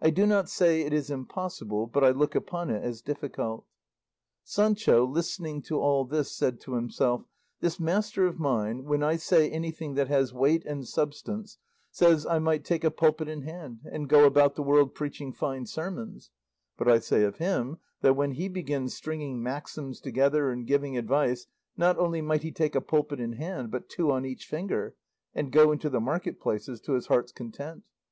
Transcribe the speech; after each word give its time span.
I 0.00 0.10
do 0.10 0.26
not 0.26 0.48
say 0.48 0.80
it 0.82 0.92
is 0.92 1.08
impossible, 1.08 1.86
but 1.86 2.02
I 2.02 2.10
look 2.10 2.34
upon 2.34 2.68
it 2.68 2.82
as 2.82 3.00
difficult." 3.00 3.64
Sancho, 4.42 5.06
listening 5.06 5.62
to 5.66 5.78
all 5.78 6.04
this, 6.04 6.32
said 6.36 6.58
to 6.62 6.74
himself, 6.74 7.22
"This 7.60 7.78
master 7.78 8.26
of 8.26 8.40
mine, 8.40 8.82
when 8.82 9.04
I 9.04 9.14
say 9.14 9.48
anything 9.48 9.94
that 9.94 10.08
has 10.08 10.34
weight 10.34 10.64
and 10.64 10.84
substance, 10.84 11.58
says 11.92 12.26
I 12.26 12.40
might 12.40 12.64
take 12.64 12.82
a 12.82 12.90
pulpit 12.90 13.28
in 13.28 13.42
hand, 13.42 13.82
and 13.84 14.08
go 14.08 14.24
about 14.24 14.56
the 14.56 14.64
world 14.64 14.96
preaching 14.96 15.32
fine 15.32 15.64
sermons; 15.66 16.30
but 16.76 16.88
I 16.88 16.98
say 16.98 17.22
of 17.22 17.36
him 17.36 17.78
that, 18.00 18.16
when 18.16 18.32
he 18.32 18.48
begins 18.48 18.94
stringing 18.94 19.40
maxims 19.40 20.00
together 20.00 20.50
and 20.50 20.66
giving 20.66 20.98
advice 20.98 21.46
not 21.76 21.96
only 21.98 22.20
might 22.20 22.42
he 22.42 22.50
take 22.50 22.74
a 22.74 22.80
pulpit 22.80 23.20
in 23.20 23.34
hand, 23.34 23.70
but 23.70 23.88
two 23.88 24.10
on 24.10 24.24
each 24.26 24.44
finger, 24.44 24.96
and 25.34 25.52
go 25.52 25.70
into 25.70 25.88
the 25.88 26.00
market 26.00 26.40
places 26.40 26.80
to 26.80 26.94
his 26.94 27.06
heart's 27.06 27.30
content. 27.30 27.84